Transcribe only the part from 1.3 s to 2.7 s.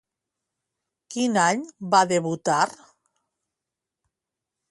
any va debutar?